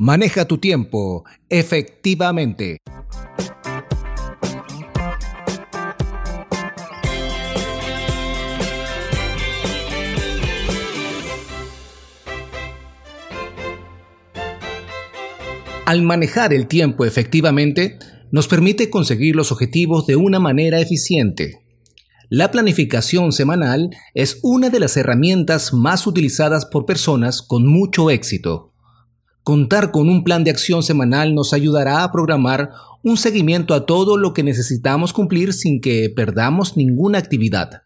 Maneja 0.00 0.44
tu 0.44 0.58
tiempo 0.58 1.24
efectivamente. 1.48 2.76
Al 15.84 16.02
manejar 16.02 16.52
el 16.52 16.68
tiempo 16.68 17.04
efectivamente, 17.04 17.98
nos 18.30 18.46
permite 18.46 18.90
conseguir 18.90 19.34
los 19.34 19.50
objetivos 19.50 20.06
de 20.06 20.14
una 20.14 20.38
manera 20.38 20.78
eficiente. 20.78 21.58
La 22.28 22.52
planificación 22.52 23.32
semanal 23.32 23.90
es 24.14 24.38
una 24.44 24.70
de 24.70 24.78
las 24.78 24.96
herramientas 24.96 25.72
más 25.72 26.06
utilizadas 26.06 26.66
por 26.66 26.86
personas 26.86 27.42
con 27.42 27.66
mucho 27.66 28.10
éxito. 28.10 28.67
Contar 29.48 29.92
con 29.92 30.10
un 30.10 30.24
plan 30.24 30.44
de 30.44 30.50
acción 30.50 30.82
semanal 30.82 31.34
nos 31.34 31.54
ayudará 31.54 32.04
a 32.04 32.12
programar 32.12 32.70
un 33.02 33.16
seguimiento 33.16 33.72
a 33.72 33.86
todo 33.86 34.18
lo 34.18 34.34
que 34.34 34.42
necesitamos 34.42 35.14
cumplir 35.14 35.54
sin 35.54 35.80
que 35.80 36.12
perdamos 36.14 36.76
ninguna 36.76 37.16
actividad. 37.16 37.84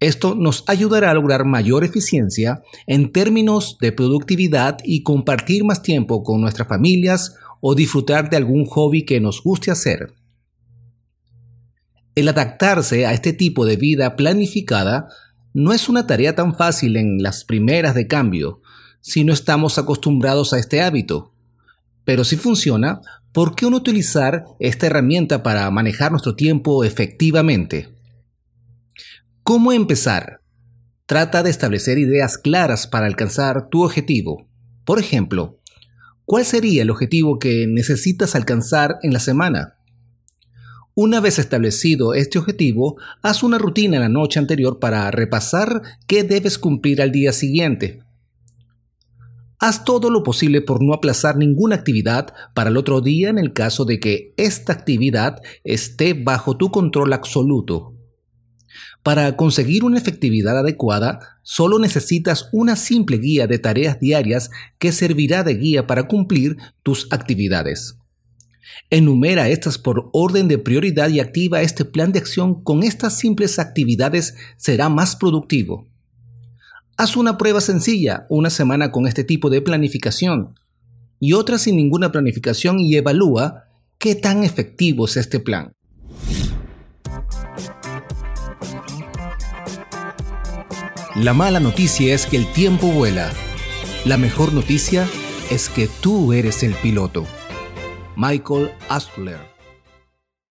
Esto 0.00 0.34
nos 0.34 0.64
ayudará 0.66 1.10
a 1.10 1.14
lograr 1.14 1.44
mayor 1.44 1.84
eficiencia 1.84 2.62
en 2.86 3.12
términos 3.12 3.76
de 3.82 3.92
productividad 3.92 4.78
y 4.82 5.02
compartir 5.02 5.62
más 5.62 5.82
tiempo 5.82 6.22
con 6.22 6.40
nuestras 6.40 6.68
familias 6.68 7.34
o 7.60 7.74
disfrutar 7.74 8.30
de 8.30 8.38
algún 8.38 8.64
hobby 8.64 9.04
que 9.04 9.20
nos 9.20 9.42
guste 9.42 9.70
hacer. 9.70 10.14
El 12.14 12.28
adaptarse 12.28 13.04
a 13.04 13.12
este 13.12 13.34
tipo 13.34 13.66
de 13.66 13.76
vida 13.76 14.16
planificada 14.16 15.08
no 15.52 15.74
es 15.74 15.90
una 15.90 16.06
tarea 16.06 16.34
tan 16.34 16.56
fácil 16.56 16.96
en 16.96 17.22
las 17.22 17.44
primeras 17.44 17.94
de 17.94 18.06
cambio, 18.06 18.62
si 19.08 19.24
no 19.24 19.32
estamos 19.32 19.78
acostumbrados 19.78 20.52
a 20.52 20.58
este 20.58 20.82
hábito. 20.82 21.32
Pero 22.04 22.24
si 22.24 22.36
funciona, 22.36 23.00
¿por 23.32 23.54
qué 23.54 23.68
no 23.70 23.78
utilizar 23.78 24.44
esta 24.60 24.86
herramienta 24.86 25.42
para 25.42 25.70
manejar 25.70 26.10
nuestro 26.10 26.36
tiempo 26.36 26.84
efectivamente? 26.84 27.88
¿Cómo 29.42 29.72
empezar? 29.72 30.42
Trata 31.06 31.42
de 31.42 31.48
establecer 31.48 31.96
ideas 31.96 32.36
claras 32.36 32.86
para 32.86 33.06
alcanzar 33.06 33.70
tu 33.70 33.82
objetivo. 33.82 34.46
Por 34.84 34.98
ejemplo, 34.98 35.58
¿cuál 36.26 36.44
sería 36.44 36.82
el 36.82 36.90
objetivo 36.90 37.38
que 37.38 37.66
necesitas 37.66 38.34
alcanzar 38.34 38.98
en 39.02 39.14
la 39.14 39.20
semana? 39.20 39.78
Una 40.94 41.20
vez 41.20 41.38
establecido 41.38 42.12
este 42.12 42.38
objetivo, 42.38 42.98
haz 43.22 43.42
una 43.42 43.56
rutina 43.56 44.00
la 44.00 44.10
noche 44.10 44.38
anterior 44.38 44.78
para 44.78 45.10
repasar 45.10 45.80
qué 46.06 46.24
debes 46.24 46.58
cumplir 46.58 47.00
al 47.00 47.10
día 47.10 47.32
siguiente. 47.32 48.02
Haz 49.60 49.84
todo 49.84 50.10
lo 50.10 50.22
posible 50.22 50.60
por 50.60 50.84
no 50.84 50.94
aplazar 50.94 51.36
ninguna 51.36 51.74
actividad 51.74 52.32
para 52.54 52.70
el 52.70 52.76
otro 52.76 53.00
día 53.00 53.28
en 53.28 53.38
el 53.38 53.52
caso 53.52 53.84
de 53.84 53.98
que 53.98 54.32
esta 54.36 54.72
actividad 54.72 55.40
esté 55.64 56.14
bajo 56.14 56.56
tu 56.56 56.70
control 56.70 57.12
absoluto. 57.12 57.94
Para 59.02 59.36
conseguir 59.36 59.82
una 59.82 59.98
efectividad 59.98 60.58
adecuada, 60.58 61.40
solo 61.42 61.80
necesitas 61.80 62.48
una 62.52 62.76
simple 62.76 63.18
guía 63.18 63.48
de 63.48 63.58
tareas 63.58 63.98
diarias 63.98 64.50
que 64.78 64.92
servirá 64.92 65.42
de 65.42 65.54
guía 65.54 65.86
para 65.88 66.06
cumplir 66.06 66.56
tus 66.84 67.08
actividades. 67.10 67.98
Enumera 68.90 69.48
estas 69.48 69.76
por 69.76 70.08
orden 70.12 70.46
de 70.46 70.58
prioridad 70.58 71.08
y 71.08 71.18
activa 71.18 71.62
este 71.62 71.84
plan 71.84 72.12
de 72.12 72.20
acción 72.20 72.62
con 72.62 72.84
estas 72.84 73.18
simples 73.18 73.58
actividades 73.58 74.36
será 74.56 74.88
más 74.88 75.16
productivo. 75.16 75.88
Haz 77.00 77.16
una 77.16 77.38
prueba 77.38 77.60
sencilla, 77.60 78.26
una 78.28 78.50
semana 78.50 78.90
con 78.90 79.06
este 79.06 79.22
tipo 79.22 79.50
de 79.50 79.62
planificación 79.62 80.58
y 81.20 81.32
otra 81.32 81.56
sin 81.56 81.76
ninguna 81.76 82.10
planificación 82.10 82.80
y 82.80 82.96
evalúa 82.96 83.68
qué 83.98 84.16
tan 84.16 84.42
efectivo 84.42 85.04
es 85.04 85.16
este 85.16 85.38
plan. 85.38 85.74
La 91.14 91.34
mala 91.34 91.60
noticia 91.60 92.12
es 92.12 92.26
que 92.26 92.36
el 92.36 92.50
tiempo 92.52 92.88
vuela. 92.88 93.30
La 94.04 94.16
mejor 94.16 94.52
noticia 94.52 95.06
es 95.52 95.68
que 95.68 95.88
tú 96.02 96.32
eres 96.32 96.64
el 96.64 96.74
piloto. 96.74 97.26
Michael 98.16 98.70
Astler 98.88 99.57